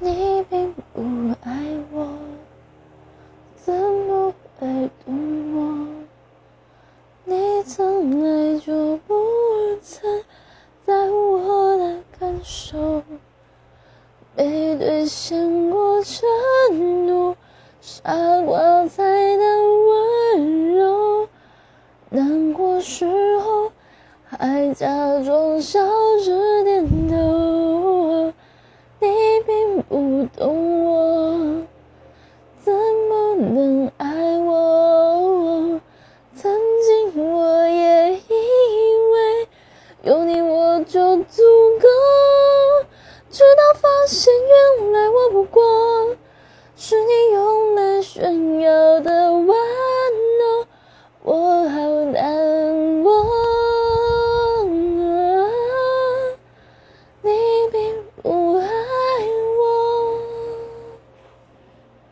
[0.00, 1.02] 你并不
[1.42, 1.52] 爱
[1.92, 2.08] 我，
[3.56, 5.88] 怎么会懂我？
[7.24, 9.14] 你从来就不
[9.82, 10.22] 曾
[10.86, 13.02] 在乎我的感受，
[14.36, 17.36] 没兑现过承诺，
[17.80, 21.28] 傻瓜才能温柔。
[22.10, 23.04] 难过时
[23.40, 23.72] 候
[24.24, 24.86] 还假
[25.24, 25.80] 装笑
[26.24, 26.57] 着
[30.38, 31.66] 懂我，
[32.62, 35.80] 怎么能爱我？
[36.36, 36.56] 曾
[37.12, 39.48] 经我也以为
[40.02, 41.42] 有你我就足
[41.80, 41.88] 够，
[43.30, 44.32] 直到发现